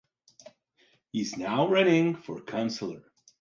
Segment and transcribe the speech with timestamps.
[1.11, 3.03] He is now running for councilor.